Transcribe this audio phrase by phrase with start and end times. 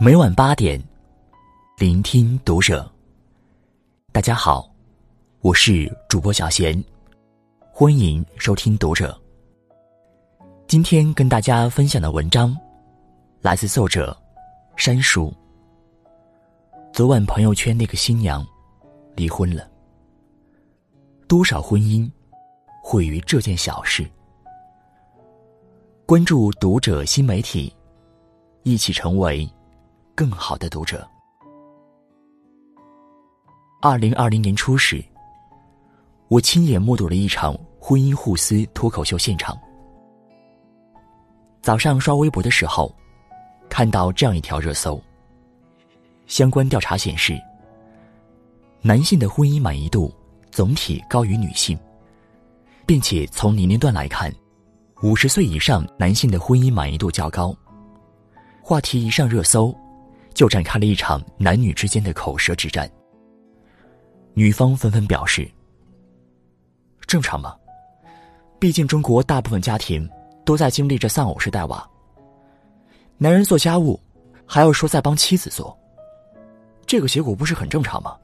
[0.00, 0.82] 每晚八点，
[1.78, 2.90] 聆听读者。
[4.10, 4.68] 大家好，
[5.40, 6.82] 我是主播小贤，
[7.72, 9.16] 欢迎收听读者。
[10.66, 12.56] 今天跟大家分享的文章，
[13.40, 14.16] 来自作者
[14.74, 15.32] 山叔。
[16.92, 18.44] 昨晚朋友圈那个新娘
[19.14, 19.70] 离婚了，
[21.28, 22.10] 多少婚姻
[22.82, 24.04] 毁于这件小事？
[26.04, 27.72] 关注读者新媒体，
[28.64, 29.48] 一起成为。
[30.14, 31.06] 更好的读者。
[33.80, 35.04] 二零二零年初时，
[36.28, 39.58] 我亲眼目睹了一场婚姻互撕脱口秀现场。
[41.60, 42.94] 早上刷微博的时候，
[43.68, 45.00] 看到这样一条热搜。
[46.26, 47.38] 相关调查显示，
[48.80, 50.14] 男性的婚姻满意度
[50.50, 51.78] 总体高于女性，
[52.86, 54.32] 并且从年龄段来看，
[55.02, 57.54] 五十岁以上男性的婚姻满意度较高。
[58.62, 59.74] 话题一上热搜。
[60.34, 62.90] 就展开了一场男女之间的口舌之战。
[64.34, 65.48] 女方纷纷表示
[67.06, 67.56] ：“正常吗？
[68.58, 70.08] 毕竟中国大部分家庭
[70.44, 71.88] 都在经历着丧偶式带娃，
[73.16, 74.00] 男人做家务，
[74.44, 75.78] 还要说在帮妻子做，
[76.84, 78.16] 这个结果不是很正常吗？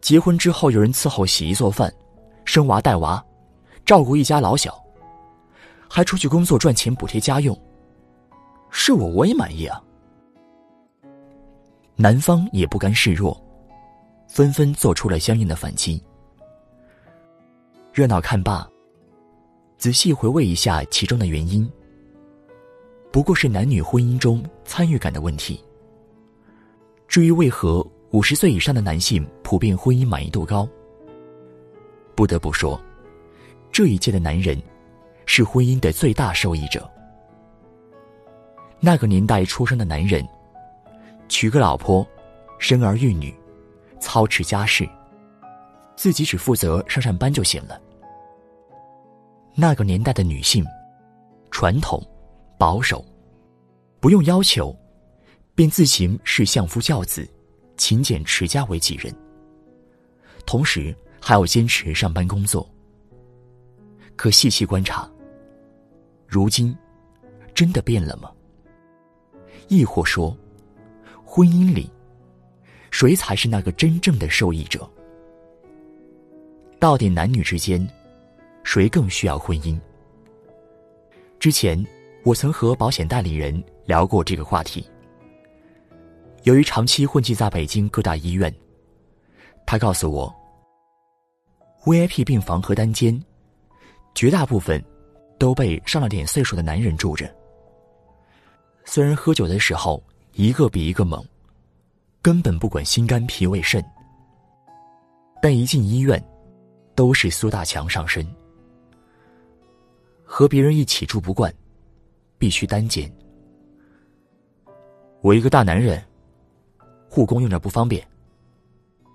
[0.00, 1.92] 结婚之后有人伺候洗衣做饭、
[2.44, 3.24] 生娃带娃、
[3.86, 4.78] 照顾一家老小，
[5.88, 7.58] 还出去工作赚钱补贴家用，
[8.70, 9.82] 是我我也满意啊。”
[12.00, 13.36] 男方也不甘示弱，
[14.28, 16.00] 纷纷做出了相应的反击。
[17.92, 18.64] 热闹看罢，
[19.78, 21.68] 仔细回味一下其中的原因，
[23.10, 25.60] 不过是男女婚姻中参与感的问题。
[27.08, 30.68] 至于为何五十岁以上的男性普遍婚姻满意度高，
[32.14, 32.80] 不得不说，
[33.72, 34.56] 这一届的男人
[35.26, 36.88] 是婚姻的最大受益者。
[38.78, 40.24] 那个年代出生的男人。
[41.28, 42.06] 娶个老婆，
[42.58, 43.34] 生儿育女，
[44.00, 44.88] 操持家事，
[45.96, 47.80] 自己只负责上上班就行了。
[49.54, 50.64] 那个年代的女性，
[51.50, 52.02] 传统、
[52.58, 53.04] 保守，
[54.00, 54.74] 不用要求，
[55.54, 57.28] 便自行视相夫教子、
[57.76, 59.12] 勤俭持家为己任，
[60.46, 62.68] 同时还要坚持上班工作。
[64.16, 65.08] 可细细观察，
[66.26, 66.76] 如今
[67.54, 68.32] 真的变了吗？
[69.68, 70.36] 亦或说？
[71.30, 71.90] 婚姻里，
[72.90, 74.88] 谁才是那个真正的受益者？
[76.80, 77.86] 到底男女之间，
[78.64, 79.78] 谁更需要婚姻？
[81.38, 81.86] 之前
[82.24, 84.88] 我曾和保险代理人聊过这个话题。
[86.44, 88.52] 由于长期混迹在北京各大医院，
[89.66, 90.34] 他告诉我
[91.84, 93.22] ，VIP 病房和单间，
[94.14, 94.82] 绝大部分
[95.38, 97.30] 都被上了点岁数的男人住着。
[98.86, 100.02] 虽然喝酒的时候，
[100.38, 101.20] 一个比一个猛，
[102.22, 103.84] 根本不管心肝脾胃肾。
[105.42, 106.24] 但一进医院，
[106.94, 108.24] 都是苏大强上身。
[110.22, 111.52] 和别人一起住不惯，
[112.38, 113.12] 必须单间。
[115.22, 116.00] 我一个大男人，
[117.10, 118.06] 护工用着不方便，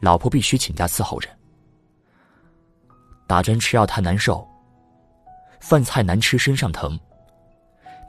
[0.00, 1.28] 老婆必须请假伺候着。
[3.28, 4.44] 打针吃药太难受，
[5.60, 6.98] 饭菜难吃身上疼，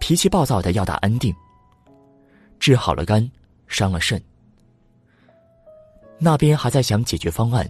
[0.00, 1.32] 脾气暴躁的要打安定。
[2.58, 3.30] 治好了肝，
[3.66, 4.22] 伤了肾。
[6.18, 7.68] 那边还在想解决方案，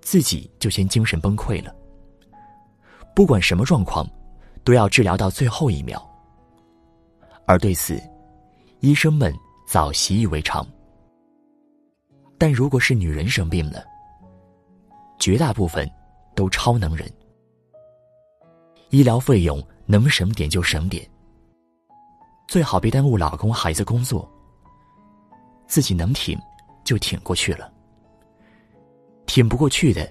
[0.00, 1.74] 自己就先精神崩溃了。
[3.14, 4.08] 不管什么状况，
[4.64, 6.04] 都要治疗到最后一秒。
[7.46, 8.00] 而对此，
[8.80, 9.32] 医生们
[9.66, 10.66] 早习以为常。
[12.36, 13.84] 但如果是女人生病了，
[15.20, 15.88] 绝大部分
[16.34, 17.08] 都超能人，
[18.90, 21.08] 医疗费用能省点就省点。
[22.46, 24.30] 最好别耽误老公孩子工作，
[25.66, 26.38] 自己能挺
[26.84, 27.72] 就挺过去了。
[29.26, 30.08] 挺不过去的，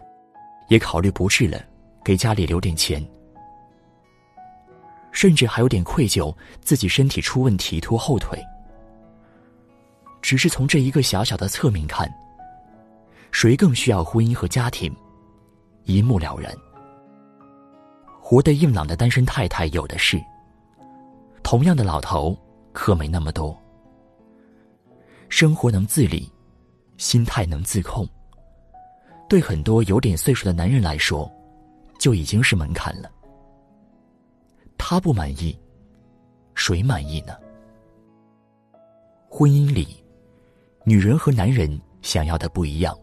[0.68, 1.64] 也考虑不治了，
[2.04, 3.06] 给家里留点钱。
[5.12, 8.44] 甚至还有点愧疚，自己身体出问题拖后腿。
[10.22, 12.12] 只是从这一个小小的侧面看，
[13.32, 14.94] 谁更需要婚姻和家庭，
[15.84, 16.52] 一目了然。
[18.20, 20.20] 活得硬朗的单身太太有的是。
[21.43, 22.35] 同样的老头，
[22.72, 23.55] 可没那么多。
[25.29, 26.31] 生活能自理，
[26.97, 28.07] 心态能自控，
[29.28, 31.29] 对很多有点岁数的男人来说，
[31.99, 33.11] 就已经是门槛了。
[34.78, 35.57] 他不满意，
[36.55, 37.35] 谁满意呢？
[39.29, 40.03] 婚姻里，
[40.85, 42.97] 女人和男人想要的不一样。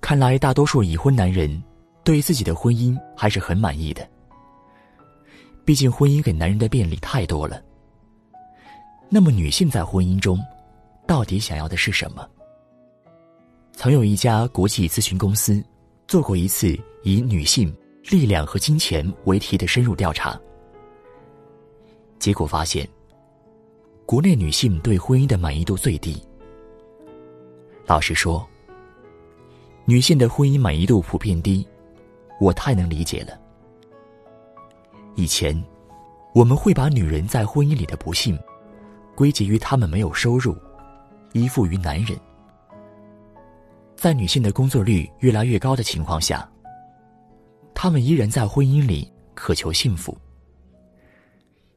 [0.00, 1.62] 看来，大多数已婚男人
[2.04, 4.06] 对自己的婚姻还是很满意的。
[5.70, 7.62] 毕竟，婚姻给男人的便利太多了。
[9.08, 10.36] 那么，女性在婚姻中，
[11.06, 12.28] 到底想要的是什么？
[13.70, 15.64] 曾有一家国际咨询公司
[16.08, 17.72] 做过一次以“女性、
[18.10, 20.36] 力量和金钱”为题的深入调查，
[22.18, 22.84] 结果发现，
[24.04, 26.20] 国内女性对婚姻的满意度最低。
[27.86, 28.44] 老实说，
[29.84, 31.64] 女性的婚姻满意度普遍低，
[32.40, 33.38] 我太能理解了。
[35.14, 35.62] 以前，
[36.34, 38.38] 我们会把女人在婚姻里的不幸。
[39.16, 40.56] 归结于他们没有收入，
[41.32, 42.18] 依附于男人。
[43.94, 46.50] 在女性的工作率越来越高的情况下，
[47.74, 50.16] 他们依然在婚姻里渴求幸福。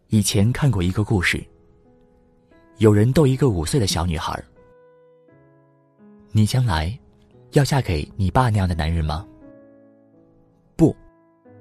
[0.07, 1.43] 以前看过一个故事，
[2.77, 4.41] 有人逗一个五岁的小女孩
[6.31, 6.97] ：“你将来
[7.51, 9.27] 要嫁给你爸那样的男人吗？”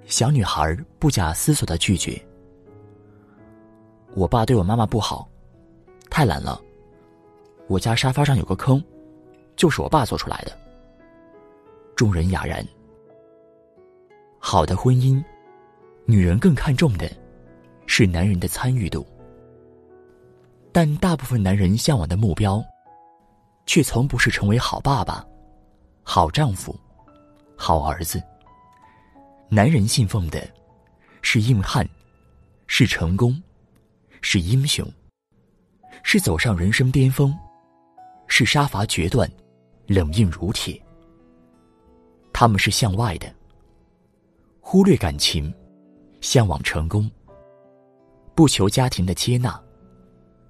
[0.07, 2.21] 小女孩不假思索的拒绝
[4.15, 5.29] ：“我爸对我妈妈不好。”
[6.11, 6.61] 太懒了，
[7.69, 8.83] 我家沙发上有个坑，
[9.57, 10.53] 就是我爸做出来的。
[11.97, 12.67] 众人哑然。
[14.39, 15.23] 好的婚姻，
[16.05, 17.11] 女人更看重的
[17.87, 19.07] 是男人的参与度，
[20.73, 22.63] 但大部分男人向往的目标，
[23.65, 25.25] 却从不是成为好爸爸、
[26.03, 26.75] 好丈夫、
[27.57, 28.23] 好儿子。
[29.55, 30.49] 男人信奉的
[31.21, 31.87] 是硬汉，
[32.67, 33.39] 是成功，
[34.23, 34.91] 是英雄。
[36.03, 37.37] 是走上人生巅峰，
[38.29, 39.31] 是杀伐决断，
[39.87, 40.83] 冷硬如铁。
[42.33, 43.31] 他们是向外的，
[44.59, 45.53] 忽略感情，
[46.23, 47.11] 向往成功，
[48.35, 49.63] 不求家庭的接纳，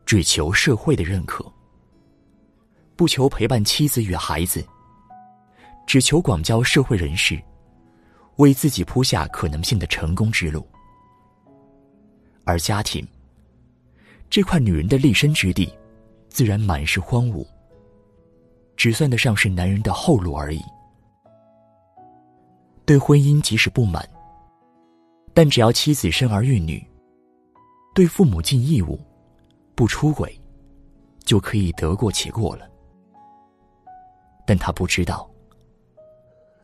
[0.07, 1.45] 只求社会的认可。
[2.95, 4.65] 不求陪伴妻子与孩子，
[5.89, 7.43] 只求广交社会人士，
[8.37, 10.67] 为自己铺下可能性的成功之路。
[12.45, 13.07] 而家庭。
[14.31, 15.71] 这块女人的立身之地，
[16.31, 17.47] 自然满是荒芜，
[18.79, 20.61] 只算得上是男人的后路而已。
[22.87, 24.09] 对婚姻即使不满，
[25.35, 26.83] 但只要妻子生儿育女，
[27.95, 28.99] 对父母尽义务，
[29.75, 30.41] 不出轨，
[31.25, 32.67] 就可以得过且过了。
[34.47, 35.31] 但他不知道，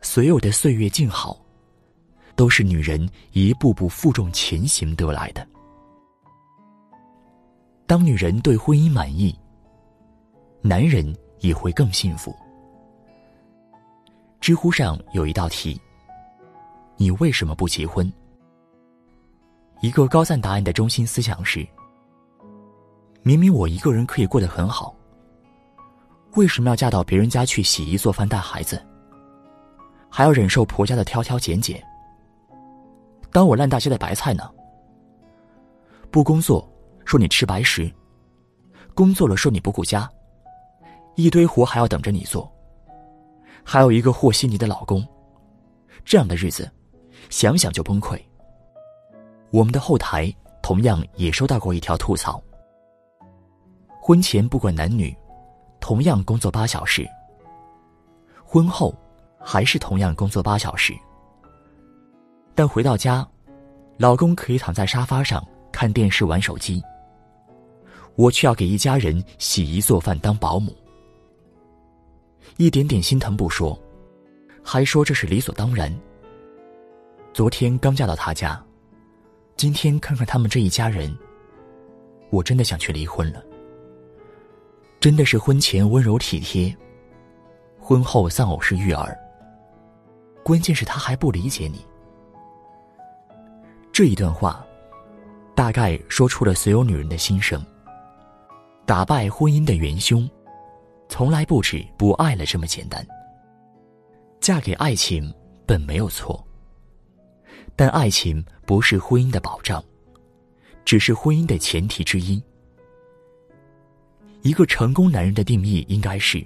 [0.01, 1.39] 所有的岁月静好，
[2.39, 5.45] 都是女人一步步负重前行得来的。
[7.85, 9.37] 当女人对婚姻满意，
[10.61, 12.33] 男人也会更幸福。
[14.39, 15.77] 知乎上有一道题
[16.95, 18.09] ：“你为什么不结婚？”
[19.81, 21.67] 一个高赞答案的中心思想是：
[23.21, 24.95] 明明我一个人可以过得很好，
[26.35, 28.81] 为什么要嫁到别人家去洗衣做饭带孩子，
[30.09, 31.83] 还要忍受婆家的挑挑拣拣？
[33.31, 34.49] 当我烂大街的白菜呢？
[36.11, 36.67] 不工作。
[37.05, 37.91] 说你吃白食，
[38.93, 40.07] 工作了说你不顾家，
[41.15, 42.47] 一堆活还要等着你做，
[43.63, 45.03] 还有一个和稀泥的老公，
[46.05, 46.71] 这样的日子，
[47.31, 48.21] 想想就崩溃。
[49.49, 50.31] 我们的后台
[50.61, 52.39] 同样也收到过一条吐槽：
[53.99, 55.11] 婚前不管男女，
[55.79, 57.05] 同样工作八小时；
[58.45, 58.93] 婚后
[59.39, 60.93] 还是同样工作八小时，
[62.59, 63.25] 但回到家，
[63.95, 65.41] 老公可以躺在沙发上
[65.71, 66.83] 看电视玩手机。
[68.15, 70.75] 我却要给一家人洗衣做饭当保姆，
[72.57, 73.81] 一点点心疼不说，
[74.61, 75.89] 还说这是理所当然。
[77.31, 78.61] 昨天刚嫁到他家，
[79.55, 81.17] 今天看看他们这一家人，
[82.29, 83.41] 我真的想去离婚了。
[84.99, 86.75] 真的是婚前温柔体贴，
[87.79, 89.17] 婚后丧偶式育儿。
[90.43, 91.85] 关键是他还不理解你。
[93.91, 94.65] 这一段话，
[95.55, 97.63] 大概说出了所有女人的心声。
[98.85, 100.27] 打败婚姻的元凶，
[101.09, 103.05] 从来不止不爱了这么简单。
[104.39, 105.31] 嫁给爱情
[105.65, 106.43] 本没有错，
[107.75, 109.83] 但爱情不是婚姻的保障，
[110.85, 112.41] 只是婚姻的前提之一。
[114.41, 116.41] 一个成功男人的定义应该是：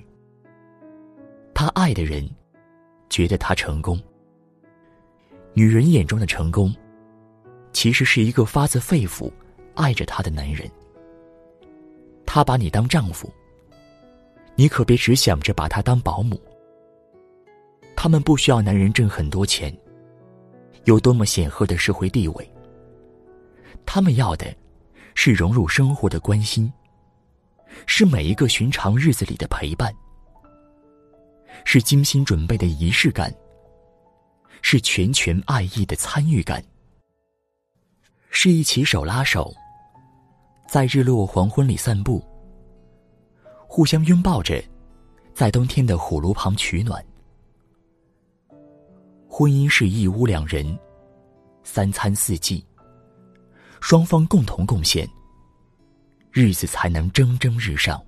[1.54, 2.28] 他爱的人
[3.10, 4.02] 觉得他成功。
[5.54, 6.74] 女人眼中的成功，
[7.84, 9.30] 其实是一个发自肺腑
[9.76, 10.72] 爱着他的男人。
[12.26, 13.30] 他把你当丈夫，
[14.56, 16.42] 你可别只想着把他当保姆。
[17.94, 19.78] 他们不需要男人挣很多钱，
[20.86, 22.50] 有多么显赫的社会地位。
[23.86, 24.46] 他们要的，
[25.14, 26.72] 是融入生活的关心，
[27.86, 29.94] 是每一个寻常日子里的陪伴，
[31.66, 33.30] 是精心准备的仪式感，
[34.62, 36.64] 是全权爱意的参与感，
[38.36, 39.54] 是一起手拉手。
[40.68, 42.22] 在日落黄昏里散步，
[43.68, 44.62] 互相拥抱着，
[45.36, 47.02] 在冬天的火炉旁取暖。
[49.30, 50.78] 婚姻是一屋两人，
[51.64, 52.66] 三餐四季，
[53.80, 55.08] 双方共同贡献，
[56.32, 58.04] 日子才能蒸蒸日上。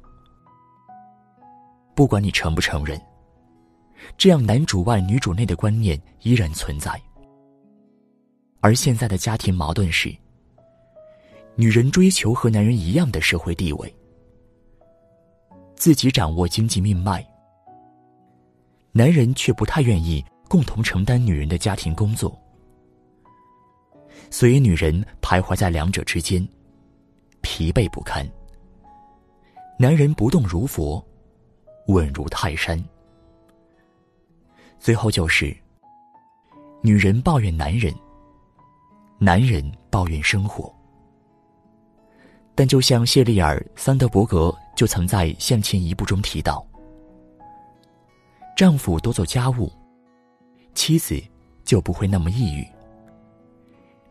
[1.93, 2.99] 不管你承不承认，
[4.17, 6.99] 这样男主外女主内的观念依然存在。
[8.65, 10.11] 而现在的家庭矛盾是：
[11.53, 13.95] 女人追求和男人一样的社会地位，
[15.75, 17.23] 自己掌握经济命脉，
[18.91, 22.35] 男人却不太愿意共同承担女人的家庭工作，
[24.31, 26.43] 所以女人徘徊在两者之间，
[27.41, 28.27] 疲惫不堪。
[29.77, 31.05] 男人不动如佛。
[31.89, 32.83] 稳如泰山。
[34.79, 35.55] 最后就是，
[36.81, 37.93] 女人抱怨男人，
[39.25, 40.71] 男人抱怨生活。
[42.53, 46.63] 但就像谢丽尔·桑德伯格就曾在《向前一步》中提到，
[48.55, 49.71] 丈夫多做家务，
[50.75, 51.19] 妻子
[51.63, 52.63] 就不会那么抑郁，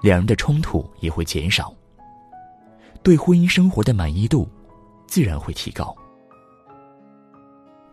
[0.00, 1.72] 两人的冲突也会减少，
[3.00, 4.48] 对婚姻生活的满意度
[5.06, 5.94] 自然会提高。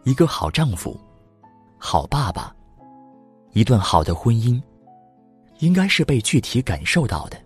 [0.05, 0.99] 一个好丈夫，
[1.77, 2.51] 好爸爸，
[3.51, 4.59] 一段好的婚姻，
[5.61, 7.41] 应该是被具体感受到的。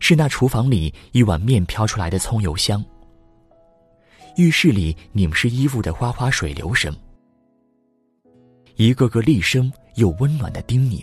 [0.00, 2.84] 是那厨房里一碗面飘出来的葱油香，
[4.36, 6.94] 浴室里拧湿衣服的哗哗水流声，
[8.76, 11.02] 一个个厉声又温暖的叮咛。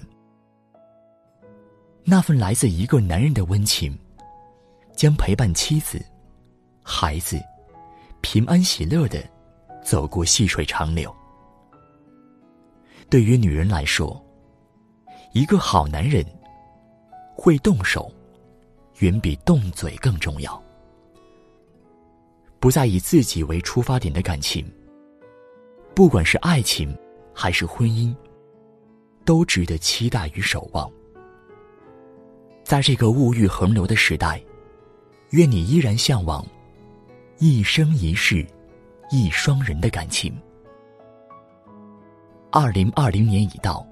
[2.04, 3.98] 那份来自一个男人的温情，
[4.96, 6.04] 将陪伴妻子、
[6.84, 7.40] 孩子
[8.22, 9.18] 平安喜乐的。
[9.84, 11.12] 走过细水长流。
[13.10, 14.24] 对于女人来说，
[15.34, 16.26] 一个好男人
[17.36, 18.12] 会动手，
[19.00, 20.62] 远比动嘴更重要。
[22.60, 24.66] 不再以自己为出发点的感情，
[25.96, 26.96] 不管是爱情
[27.34, 28.14] 还是婚姻，
[29.26, 30.92] 都值得期待与守望。
[32.64, 34.42] 在这个物欲横流的时代，
[35.32, 36.46] 愿你依然向往
[37.40, 38.46] 一生一世。
[39.14, 40.34] 一双人的感情。
[42.50, 43.86] 二零二零年已到，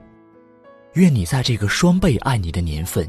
[0.93, 3.07] 愿你在这个双倍爱你的年份，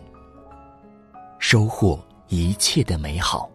[1.39, 3.51] 收获一切的美好。